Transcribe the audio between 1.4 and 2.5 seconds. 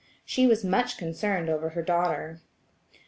over her daughter.